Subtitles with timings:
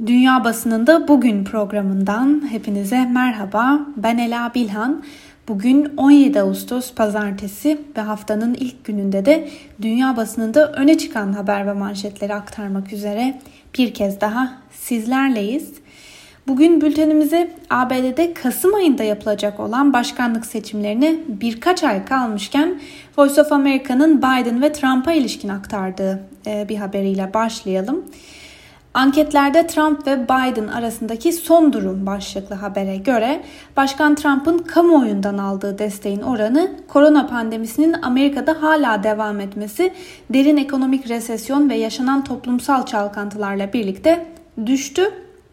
[0.00, 3.80] Dünya Basınında Bugün programından hepinize merhaba.
[3.96, 5.04] Ben Ela Bilhan.
[5.48, 9.48] Bugün 17 Ağustos Pazartesi ve haftanın ilk gününde de
[9.82, 13.40] dünya basınında öne çıkan haber ve manşetleri aktarmak üzere
[13.78, 15.72] bir kez daha sizlerleyiz.
[16.48, 22.80] Bugün bültenimize ABD'de Kasım ayında yapılacak olan başkanlık seçimlerine birkaç ay kalmışken
[23.18, 28.04] Voice of America'nın Biden ve Trump'a ilişkin aktardığı e, bir haberiyle başlayalım.
[28.94, 33.42] Anketlerde Trump ve Biden arasındaki son durum başlıklı habere göre
[33.76, 39.92] Başkan Trump'ın kamuoyundan aldığı desteğin oranı korona pandemisinin Amerika'da hala devam etmesi,
[40.30, 44.26] derin ekonomik resesyon ve yaşanan toplumsal çalkantılarla birlikte
[44.66, 45.02] düştü.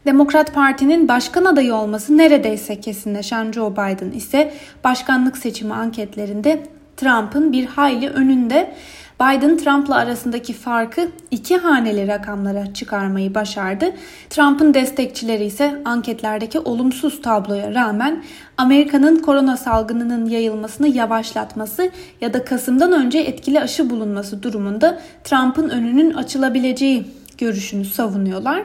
[0.05, 6.63] Demokrat Parti'nin başkan adayı olması neredeyse kesinleşen Joe Biden ise başkanlık seçimi anketlerinde
[6.97, 8.75] Trump'ın bir hayli önünde.
[9.21, 13.85] Biden Trump'la arasındaki farkı iki haneli rakamlara çıkarmayı başardı.
[14.29, 18.23] Trump'ın destekçileri ise anketlerdeki olumsuz tabloya rağmen
[18.57, 26.13] Amerika'nın korona salgınının yayılmasını yavaşlatması ya da Kasım'dan önce etkili aşı bulunması durumunda Trump'ın önünün
[26.13, 27.05] açılabileceği
[27.37, 28.63] görüşünü savunuyorlar.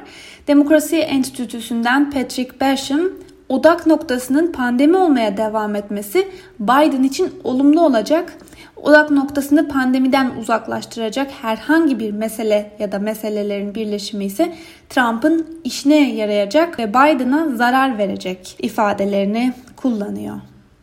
[0.48, 3.00] Demokrasi Enstitüsü'nden Patrick Basham
[3.48, 6.28] odak noktasının pandemi olmaya devam etmesi
[6.60, 8.32] Biden için olumlu olacak
[8.76, 14.54] odak noktasını pandemiden uzaklaştıracak herhangi bir mesele ya da meselelerin birleşimi ise
[14.88, 20.36] Trump'ın işine yarayacak ve Biden'a zarar verecek ifadelerini kullanıyor.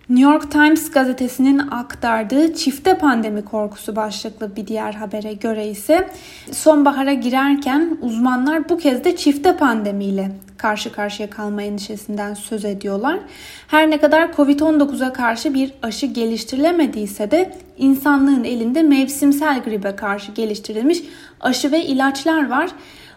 [0.09, 6.09] New York Times gazetesinin aktardığı çifte pandemi korkusu başlıklı bir diğer habere göre ise
[6.51, 13.19] sonbahara girerken uzmanlar bu kez de çifte pandemiyle karşı karşıya kalma endişesinden söz ediyorlar.
[13.67, 20.99] Her ne kadar Covid-19'a karşı bir aşı geliştirilemediyse de insanlığın elinde mevsimsel gribe karşı geliştirilmiş
[21.41, 22.69] aşı ve ilaçlar var.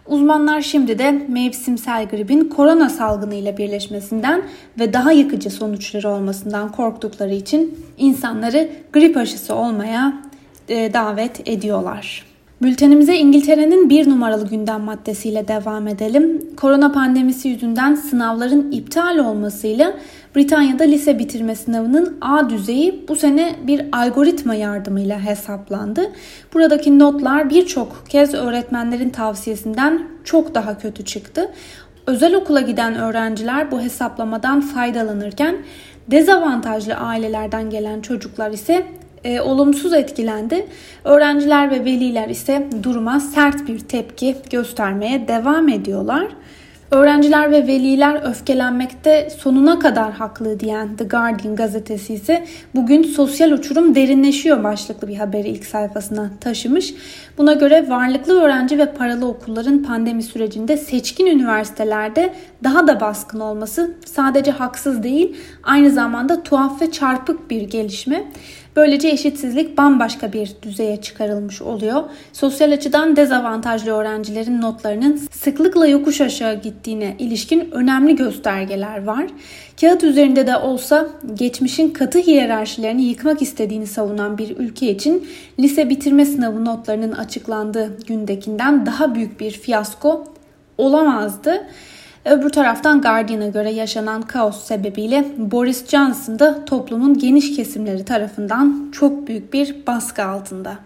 [0.08, 4.42] Uzmanlar şimdi de mevsimsel gribin korona salgını ile birleşmesinden
[4.78, 10.22] ve daha yıkıcı sonuçları olmasından korktukları için insanları grip aşısı olmaya
[10.68, 12.35] e, davet ediyorlar.
[12.62, 16.42] Bültenimize İngiltere'nin bir numaralı gündem maddesiyle devam edelim.
[16.56, 19.92] Korona pandemisi yüzünden sınavların iptal olmasıyla
[20.36, 26.12] Britanya'da lise bitirme sınavının A düzeyi bu sene bir algoritma yardımıyla hesaplandı.
[26.54, 31.50] Buradaki notlar birçok kez öğretmenlerin tavsiyesinden çok daha kötü çıktı.
[32.06, 35.56] Özel okula giden öğrenciler bu hesaplamadan faydalanırken
[36.10, 38.86] dezavantajlı ailelerden gelen çocuklar ise
[39.26, 40.66] e, olumsuz etkilendi.
[41.04, 46.26] Öğrenciler ve veliler ise duruma sert bir tepki göstermeye devam ediyorlar.
[46.90, 53.94] Öğrenciler ve veliler öfkelenmekte sonuna kadar haklı diyen The Guardian gazetesi ise bugün sosyal uçurum
[53.94, 56.94] derinleşiyor başlıklı bir haberi ilk sayfasına taşımış.
[57.38, 62.34] Buna göre varlıklı öğrenci ve paralı okulların pandemi sürecinde seçkin üniversitelerde
[62.64, 68.24] daha da baskın olması sadece haksız değil aynı zamanda tuhaf ve çarpık bir gelişme.
[68.76, 72.02] Böylece eşitsizlik bambaşka bir düzeye çıkarılmış oluyor.
[72.32, 79.26] Sosyal açıdan dezavantajlı öğrencilerin notlarının sıklıkla yokuş aşağı gittiğine ilişkin önemli göstergeler var.
[79.80, 85.28] Kağıt üzerinde de olsa geçmişin katı hiyerarşilerini yıkmak istediğini savunan bir ülke için
[85.60, 90.24] lise bitirme sınavı notlarının açıklandığı gündekinden daha büyük bir fiyasko
[90.78, 91.66] olamazdı.
[92.26, 99.28] Öbür taraftan Guardian'a göre yaşanan kaos sebebiyle Boris Johnson da toplumun geniş kesimleri tarafından çok
[99.28, 100.78] büyük bir baskı altında.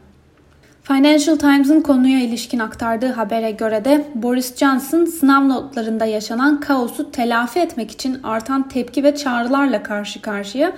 [0.82, 7.60] Financial Times'ın konuya ilişkin aktardığı habere göre de Boris Johnson sınav notlarında yaşanan kaosu telafi
[7.60, 10.72] etmek için artan tepki ve çağrılarla karşı karşıya.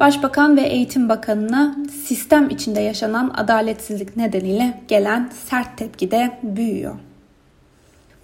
[0.00, 7.07] Başbakan ve Eğitim Bakanı'na sistem içinde yaşanan adaletsizlik nedeniyle gelen sert tepki de büyüyor.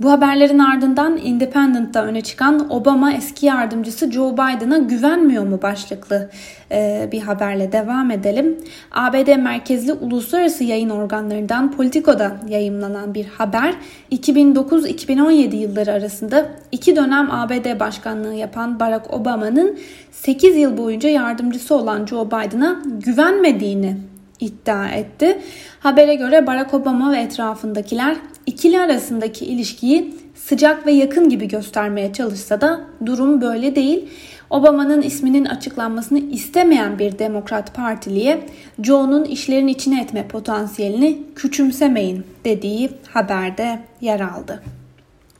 [0.05, 6.31] Bu haberlerin ardından Independent'ta öne çıkan Obama eski yardımcısı Joe Biden'a güvenmiyor mu başlıklı
[6.73, 8.59] e, bir haberle devam edelim.
[8.93, 13.75] ABD merkezli uluslararası yayın organlarından Politico'da yayımlanan bir haber
[14.13, 19.79] 2009-2017 yılları arasında iki dönem ABD başkanlığı yapan Barack Obama'nın
[20.12, 23.97] 8 yıl boyunca yardımcısı olan Joe Biden'a güvenmediğini
[24.41, 25.39] iddia etti.
[25.81, 32.61] Habere göre Barack Obama ve etrafındakiler ikili arasındaki ilişkiyi sıcak ve yakın gibi göstermeye çalışsa
[32.61, 34.08] da durum böyle değil.
[34.50, 38.46] Obama'nın isminin açıklanmasını istemeyen bir Demokrat Partiliye
[38.82, 44.62] Joe'nun işlerin içine etme potansiyelini küçümsemeyin dediği haberde yer aldı.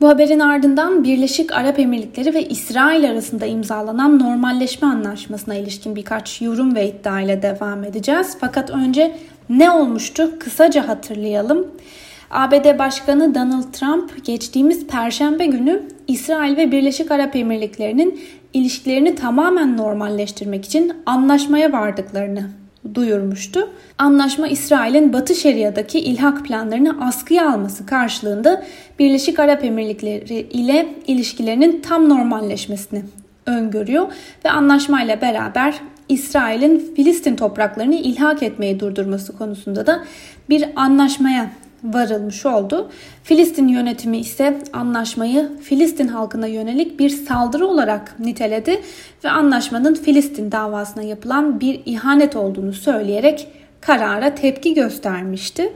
[0.01, 6.75] Bu haberin ardından Birleşik Arap Emirlikleri ve İsrail arasında imzalanan normalleşme anlaşmasına ilişkin birkaç yorum
[6.75, 8.37] ve iddia ile devam edeceğiz.
[8.39, 9.15] Fakat önce
[9.49, 11.67] ne olmuştu kısaca hatırlayalım.
[12.31, 18.19] ABD Başkanı Donald Trump geçtiğimiz perşembe günü İsrail ve Birleşik Arap Emirlikleri'nin
[18.53, 22.49] ilişkilerini tamamen normalleştirmek için anlaşmaya vardıklarını
[22.93, 23.69] duyurmuştu.
[23.97, 28.65] Anlaşma İsrail'in Batı Şeria'daki ilhak planlarını askıya alması karşılığında
[28.99, 33.03] Birleşik Arap Emirlikleri ile ilişkilerinin tam normalleşmesini
[33.45, 34.07] öngörüyor
[34.45, 35.75] ve anlaşmayla beraber
[36.09, 40.03] İsrail'in Filistin topraklarını ilhak etmeyi durdurması konusunda da
[40.49, 41.49] bir anlaşmaya
[41.93, 42.89] varılmış oldu.
[43.23, 48.81] Filistin yönetimi ise anlaşmayı Filistin halkına yönelik bir saldırı olarak niteledi
[49.23, 53.47] ve anlaşmanın Filistin davasına yapılan bir ihanet olduğunu söyleyerek
[53.81, 55.73] karara tepki göstermişti.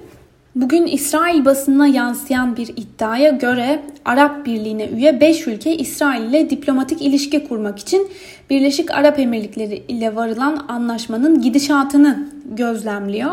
[0.56, 7.02] Bugün İsrail basınına yansıyan bir iddiaya göre Arap Birliği'ne üye 5 ülke İsrail ile diplomatik
[7.02, 8.08] ilişki kurmak için
[8.50, 13.32] Birleşik Arap Emirlikleri ile varılan anlaşmanın gidişatını gözlemliyor.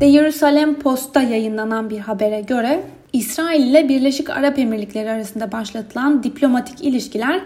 [0.00, 2.82] The Jerusalem Post'ta yayınlanan bir habere göre
[3.12, 7.40] İsrail ile Birleşik Arap Emirlikleri arasında başlatılan diplomatik ilişkiler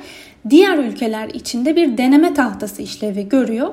[0.50, 3.68] diğer ülkeler içinde bir deneme tahtası işlevi görüyor.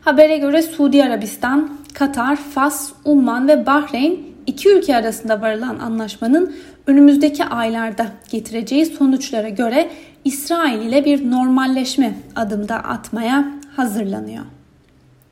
[0.00, 6.54] Habere göre Suudi Arabistan, Katar, Fas, Umman ve Bahreyn iki ülke arasında varılan anlaşmanın
[6.86, 9.90] önümüzdeki aylarda getireceği sonuçlara göre
[10.24, 14.44] İsrail ile bir normalleşme adımda atmaya hazırlanıyor.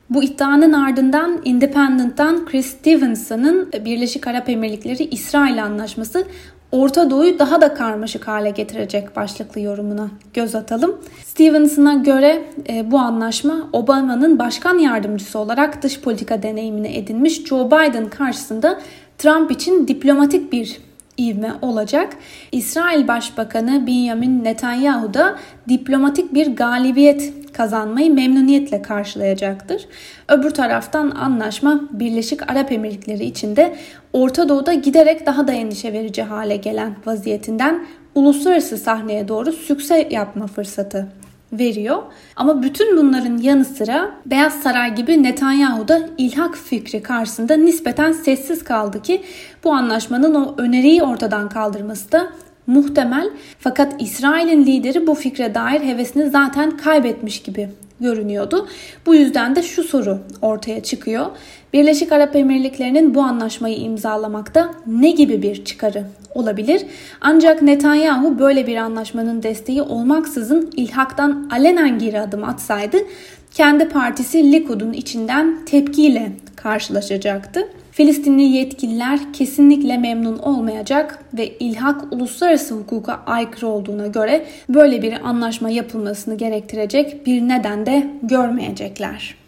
[0.09, 6.25] Bu iddianın ardından Independent'tan Chris Stevenson'ın Birleşik Arap Emirlikleri İsrail Anlaşması
[6.71, 10.97] Orta Doğu'yu daha da karmaşık hale getirecek başlıklı yorumuna göz atalım.
[11.25, 18.09] Stevenson'a göre e, bu anlaşma Obama'nın başkan yardımcısı olarak dış politika deneyimini edinmiş Joe Biden
[18.09, 18.79] karşısında
[19.17, 20.77] Trump için diplomatik bir
[21.19, 22.13] ivme olacak.
[22.51, 25.39] İsrail Başbakanı Benjamin Netanyahu da
[25.69, 29.85] diplomatik bir galibiyet kazanmayı memnuniyetle karşılayacaktır.
[30.27, 33.75] Öbür taraftan anlaşma Birleşik Arap Emirlikleri için de
[34.13, 37.85] Orta Doğu'da giderek daha da endişe verici hale gelen vaziyetinden
[38.15, 41.07] uluslararası sahneye doğru sükse yapma fırsatı
[41.53, 42.03] veriyor.
[42.35, 48.63] Ama bütün bunların yanı sıra Beyaz Saray gibi Netanyahu da ilhak fikri karşısında nispeten sessiz
[48.63, 49.21] kaldı ki
[49.63, 52.29] bu anlaşmanın o öneriyi ortadan kaldırması da
[52.67, 53.29] muhtemel.
[53.59, 57.69] Fakat İsrail'in lideri bu fikre dair hevesini zaten kaybetmiş gibi
[57.99, 58.67] görünüyordu.
[59.05, 61.25] Bu yüzden de şu soru ortaya çıkıyor.
[61.73, 66.85] Birleşik Arap Emirlikleri'nin bu anlaşmayı imzalamakta ne gibi bir çıkarı olabilir?
[67.21, 72.97] Ancak Netanyahu böyle bir anlaşmanın desteği olmaksızın ilhaktan alenen geri adım atsaydı
[73.53, 77.67] kendi partisi Likud'un içinden tepkiyle karşılaşacaktı.
[77.91, 85.69] Filistinli yetkililer kesinlikle memnun olmayacak ve ilhak uluslararası hukuka aykırı olduğuna göre böyle bir anlaşma
[85.69, 89.38] yapılmasını gerektirecek bir neden de görmeyecekler.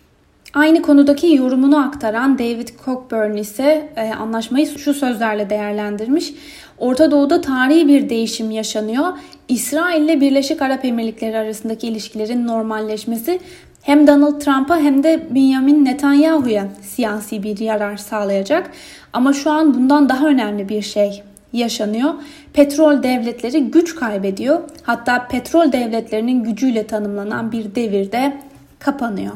[0.53, 6.33] Aynı konudaki yorumunu aktaran David Cockburn ise e, anlaşmayı şu sözlerle değerlendirmiş.
[6.77, 9.05] Orta Doğu'da tarihi bir değişim yaşanıyor.
[9.47, 13.39] İsrail ile Birleşik Arap Emirlikleri arasındaki ilişkilerin normalleşmesi
[13.81, 18.71] hem Donald Trump'a hem de Benjamin Netanyahu'ya siyasi bir yarar sağlayacak.
[19.13, 21.23] Ama şu an bundan daha önemli bir şey
[21.53, 22.13] yaşanıyor.
[22.53, 24.59] Petrol devletleri güç kaybediyor.
[24.83, 28.37] Hatta petrol devletlerinin gücüyle tanımlanan bir devirde
[28.79, 29.33] kapanıyor.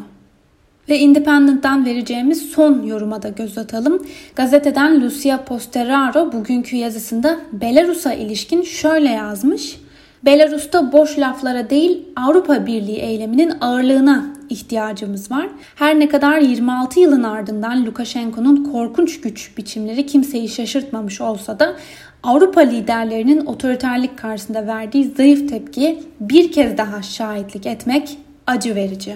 [0.89, 4.07] Ve Independent'tan vereceğimiz son yoruma da göz atalım.
[4.35, 9.79] Gazeteden Lucia Posteraro bugünkü yazısında Belarus'a ilişkin şöyle yazmış.
[10.25, 15.49] Belarus'ta boş laflara değil Avrupa Birliği eyleminin ağırlığına ihtiyacımız var.
[15.75, 21.75] Her ne kadar 26 yılın ardından Lukashenko'nun korkunç güç biçimleri kimseyi şaşırtmamış olsa da
[22.23, 29.15] Avrupa liderlerinin otoriterlik karşısında verdiği zayıf tepkiye bir kez daha şahitlik etmek acı verici.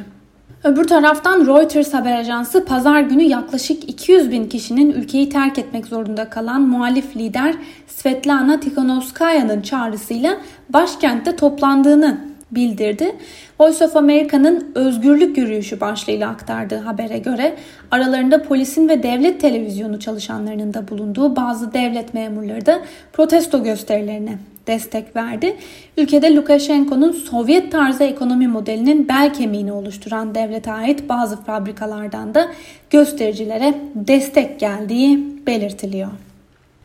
[0.63, 6.29] Öbür taraftan Reuters haber ajansı pazar günü yaklaşık 200 bin kişinin ülkeyi terk etmek zorunda
[6.29, 7.55] kalan muhalif lider
[7.87, 10.37] Svetlana Tikhanovskaya'nın çağrısıyla
[10.69, 12.17] başkentte toplandığını
[12.51, 13.15] bildirdi.
[13.59, 17.55] Voice of America'nın özgürlük yürüyüşü başlığıyla aktardığı habere göre
[17.91, 22.79] aralarında polisin ve devlet televizyonu çalışanlarının da bulunduğu bazı devlet memurları da
[23.13, 24.37] protesto gösterilerine
[24.67, 25.57] destek verdi.
[25.97, 32.47] Ülkede Lukashenko'nun Sovyet tarzı ekonomi modelinin bel kemiğini oluşturan devlete ait bazı fabrikalardan da
[32.89, 36.09] göstericilere destek geldiği belirtiliyor.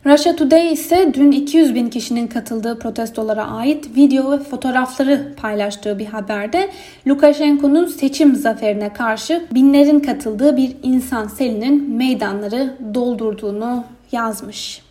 [0.05, 6.05] Russia Today ise dün 200 bin kişinin katıldığı protestolara ait video ve fotoğrafları paylaştığı bir
[6.05, 6.69] haberde
[7.07, 14.84] Lukashenko'nun seçim zaferine karşı binlerin katıldığı bir insan selinin meydanları doldurduğunu yazmış.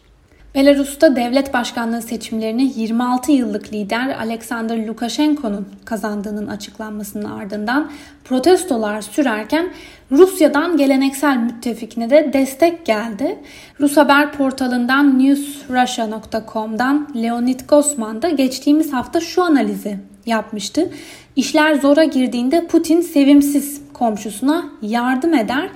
[0.55, 7.91] Belarus'ta devlet başkanlığı seçimlerini 26 yıllık lider Alexander Lukashenko'nun kazandığının açıklanmasının ardından
[8.25, 9.71] protestolar sürerken
[10.13, 13.39] Rusya'dan geleneksel müttefikine de destek geldi.
[13.81, 20.91] Rus haber portalından newsrussia.com'dan Leonid Gosman da geçtiğimiz hafta şu analizi yapmıştı.
[21.37, 25.71] İşler zora girdiğinde Putin sevimsiz komşusuna yardım eder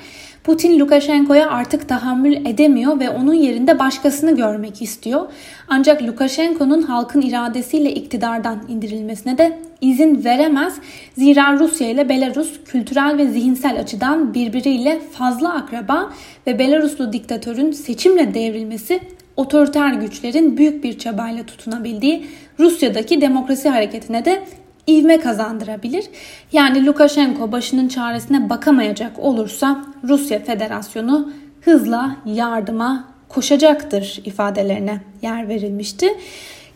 [0.48, 5.26] Putin Lukashenko'ya artık tahammül edemiyor ve onun yerinde başkasını görmek istiyor.
[5.68, 10.74] Ancak Lukashenko'nun halkın iradesiyle iktidardan indirilmesine de izin veremez.
[11.18, 16.12] Zira Rusya ile Belarus kültürel ve zihinsel açıdan birbiriyle fazla akraba
[16.46, 19.00] ve Belaruslu diktatörün seçimle devrilmesi
[19.36, 22.26] otoriter güçlerin büyük bir çabayla tutunabildiği
[22.58, 24.42] Rusya'daki demokrasi hareketine de
[24.88, 26.04] ivme kazandırabilir.
[26.52, 36.08] Yani Lukashenko başının çaresine bakamayacak olursa Rusya Federasyonu hızla yardıma koşacaktır ifadelerine yer verilmişti.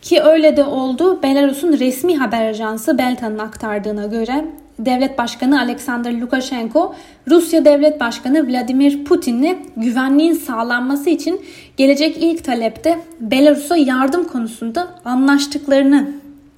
[0.01, 1.23] Ki öyle de oldu.
[1.23, 4.45] Belarus'un resmi haber ajansı Belta'nın aktardığına göre
[4.79, 6.95] Devlet Başkanı Alexander Lukashenko,
[7.27, 11.41] Rusya Devlet Başkanı Vladimir Putin'le güvenliğin sağlanması için
[11.77, 16.11] gelecek ilk talepte Belarus'a yardım konusunda anlaştıklarını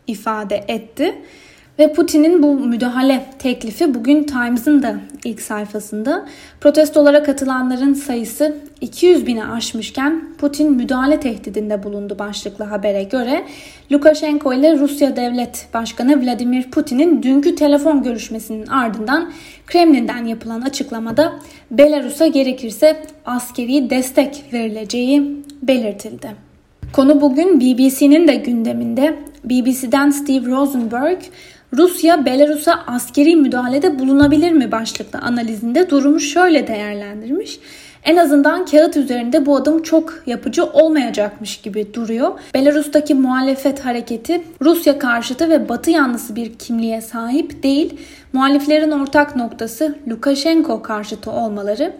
[0.08, 1.16] ifade etti.
[1.80, 6.26] Ve Putin'in bu müdahale teklifi bugün Times'ın da ilk sayfasında
[6.62, 13.44] protestolara katılanların sayısı 200 bini aşmışken Putin müdahale tehdidinde bulundu başlıklı habere göre
[13.92, 19.32] Lukashenko ile Rusya Devlet Başkanı Vladimir Putin'in dünkü telefon görüşmesinin ardından
[19.68, 21.34] Kremlin'den yapılan açıklamada
[21.72, 26.46] Belarus'a gerekirse askeri destek verileceği belirtildi.
[26.94, 29.16] Konu bugün BBC'nin de gündeminde.
[29.44, 31.20] BBC'den Steve Rosenberg
[31.78, 37.60] Rusya Belarus'a askeri müdahalede bulunabilir mi başlıklı analizinde durumu şöyle değerlendirmiş.
[38.04, 42.40] En azından kağıt üzerinde bu adım çok yapıcı olmayacakmış gibi duruyor.
[42.54, 47.98] Belarus'taki muhalefet hareketi Rusya karşıtı ve Batı yanlısı bir kimliğe sahip değil.
[48.34, 51.94] Muhaliflerin ortak noktası Lukashenko karşıtı olmaları.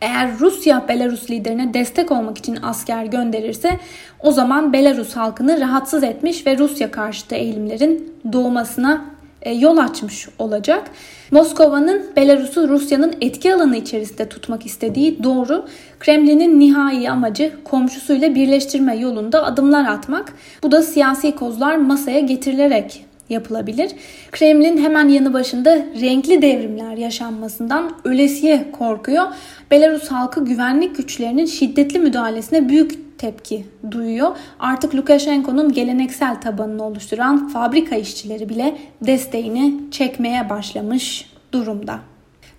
[0.00, 3.78] Eğer Rusya Belarus liderine destek olmak için asker gönderirse
[4.22, 9.04] o zaman Belarus halkını rahatsız etmiş ve Rusya karşıtı eğilimlerin doğmasına
[9.46, 10.90] yol açmış olacak.
[11.30, 15.66] Moskova'nın Belarus'u Rusya'nın etki alanı içerisinde tutmak istediği doğru.
[16.00, 20.32] Kremlin'in nihai amacı komşusuyla birleştirme yolunda adımlar atmak.
[20.62, 23.90] Bu da siyasi kozlar masaya getirilerek yapılabilir.
[24.32, 29.26] Kremlin hemen yanı başında renkli devrimler yaşanmasından ölesiye korkuyor.
[29.70, 34.36] Belarus halkı güvenlik güçlerinin şiddetli müdahalesine büyük tepki duyuyor.
[34.60, 41.98] Artık Lukashenko'nun geleneksel tabanını oluşturan fabrika işçileri bile desteğini çekmeye başlamış durumda.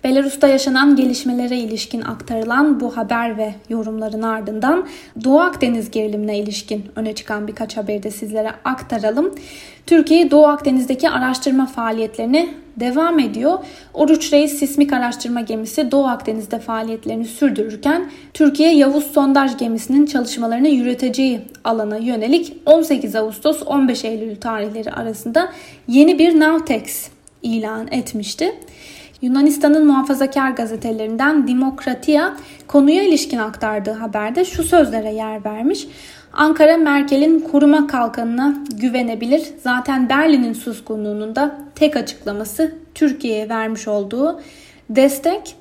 [0.04, 4.86] Belarus'ta yaşanan gelişmelere ilişkin aktarılan bu haber ve yorumların ardından
[5.24, 9.34] Doğu Akdeniz gerilimine ilişkin öne çıkan birkaç haberi de sizlere aktaralım.
[9.86, 13.58] Türkiye Doğu Akdeniz'deki araştırma faaliyetlerini devam ediyor.
[13.94, 21.40] Oruç Reis sismik araştırma gemisi Doğu Akdeniz'de faaliyetlerini sürdürürken Türkiye Yavuz sondaj gemisinin çalışmalarını yürüteceği
[21.64, 25.52] alana yönelik 18 Ağustos 15 Eylül tarihleri arasında
[25.88, 27.08] yeni bir Navtex
[27.42, 28.52] ilan etmişti.
[29.22, 32.32] Yunanistan'ın muhafazakar gazetelerinden Demokratia
[32.66, 35.86] konuya ilişkin aktardığı haberde şu sözlere yer vermiş.
[36.32, 39.42] Ankara Merkel'in koruma kalkanına güvenebilir.
[39.62, 44.40] Zaten Berlin'in suskunluğunun da tek açıklaması Türkiye'ye vermiş olduğu
[44.90, 45.56] destek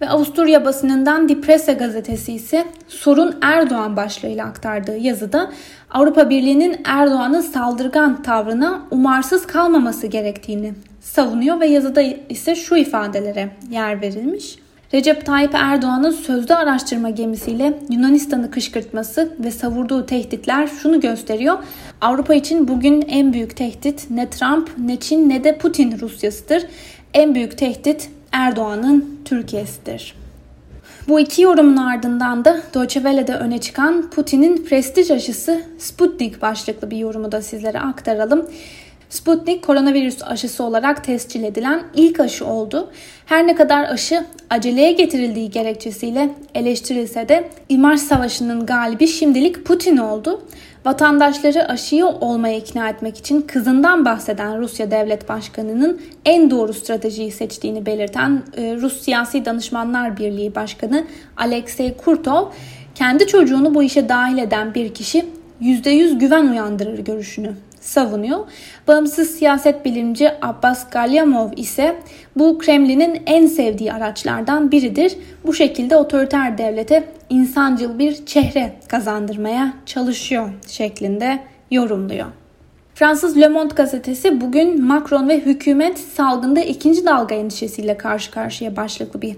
[0.00, 5.50] ve Avusturya basınından Die Presse gazetesi ise sorun Erdoğan başlığıyla aktardığı yazıda
[5.90, 14.02] Avrupa Birliği'nin Erdoğan'ın saldırgan tavrına umarsız kalmaması gerektiğini savunuyor ve yazıda ise şu ifadelere yer
[14.02, 14.58] verilmiş.
[14.94, 21.58] Recep Tayyip Erdoğan'ın sözlü araştırma gemisiyle Yunanistan'ı kışkırtması ve savurduğu tehditler şunu gösteriyor.
[22.00, 26.62] Avrupa için bugün en büyük tehdit ne Trump, ne Çin, ne de Putin Rusyasıdır.
[27.14, 30.14] En büyük tehdit Erdoğan'ın Türkiye'sidir.
[31.08, 36.96] Bu iki yorumun ardından da Deutsche Welle'de öne çıkan Putin'in prestij aşısı Sputnik başlıklı bir
[36.96, 38.46] yorumu da sizlere aktaralım.
[39.10, 42.90] Sputnik koronavirüs aşısı olarak tescil edilen ilk aşı oldu.
[43.26, 50.42] Her ne kadar aşı aceleye getirildiği gerekçesiyle eleştirilse de imaj savaşının galibi şimdilik Putin oldu.
[50.84, 57.86] Vatandaşları aşıyı olmaya ikna etmek için kızından bahseden Rusya Devlet Başkanı'nın en doğru stratejiyi seçtiğini
[57.86, 61.04] belirten e, Rus Siyasi Danışmanlar Birliği Başkanı
[61.36, 62.46] Alexey Kurtov,
[62.94, 65.24] kendi çocuğunu bu işe dahil eden bir kişi
[65.62, 68.38] %100 güven uyandırır görüşünü savunuyor.
[68.88, 71.96] Bağımsız siyaset bilimci Abbas Galyamov ise
[72.36, 75.16] bu Kremlin'in en sevdiği araçlardan biridir.
[75.46, 81.38] Bu şekilde otoriter devlete insancıl bir çehre kazandırmaya çalışıyor şeklinde
[81.70, 82.26] yorumluyor.
[82.94, 89.22] Fransız Le Monde gazetesi bugün Macron ve hükümet salgında ikinci dalga endişesiyle karşı karşıya başlıklı
[89.22, 89.36] bir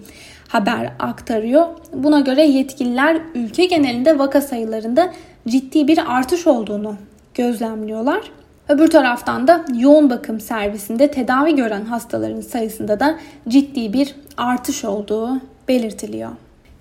[0.49, 1.66] haber aktarıyor.
[1.94, 5.12] Buna göre yetkililer ülke genelinde vaka sayılarında
[5.49, 6.97] ciddi bir artış olduğunu
[7.34, 8.20] gözlemliyorlar.
[8.68, 13.18] Öbür taraftan da yoğun bakım servisinde tedavi gören hastaların sayısında da
[13.49, 16.30] ciddi bir artış olduğu belirtiliyor.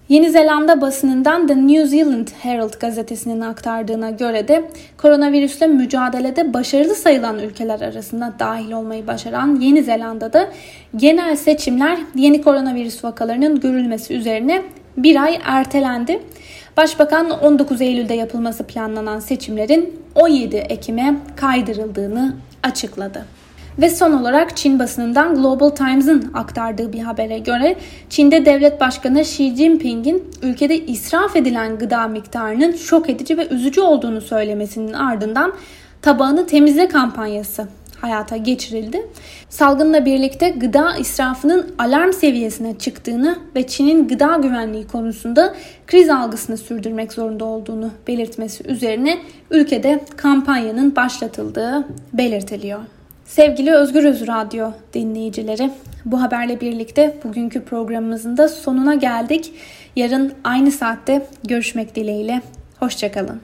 [0.09, 7.39] Yeni Zelanda basınından The New Zealand Herald gazetesinin aktardığına göre de koronavirüsle mücadelede başarılı sayılan
[7.39, 10.49] ülkeler arasında dahil olmayı başaran Yeni Zelanda'da
[10.95, 14.61] genel seçimler yeni koronavirüs vakalarının görülmesi üzerine
[14.97, 16.19] bir ay ertelendi.
[16.77, 23.25] Başbakan 19 Eylül'de yapılması planlanan seçimlerin 17 Ekim'e kaydırıldığını açıkladı.
[23.81, 27.75] Ve son olarak Çin basınından Global Times'ın aktardığı bir habere göre
[28.09, 34.21] Çin'de devlet başkanı Xi Jinping'in ülkede israf edilen gıda miktarının şok edici ve üzücü olduğunu
[34.21, 35.53] söylemesinin ardından
[36.01, 37.67] tabağını temizle kampanyası
[38.01, 39.07] hayata geçirildi.
[39.49, 45.55] Salgınla birlikte gıda israfının alarm seviyesine çıktığını ve Çin'in gıda güvenliği konusunda
[45.87, 49.17] kriz algısını sürdürmek zorunda olduğunu belirtmesi üzerine
[49.51, 52.79] ülkede kampanyanın başlatıldığı belirtiliyor.
[53.25, 55.71] Sevgili Özgür Öz Radyo dinleyicileri,
[56.05, 59.53] bu haberle birlikte bugünkü programımızın da sonuna geldik.
[59.95, 62.41] Yarın aynı saatte görüşmek dileğiyle.
[62.79, 63.41] Hoşçakalın.